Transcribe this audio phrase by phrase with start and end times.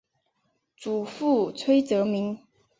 [0.75, 2.39] 祖父崔则明。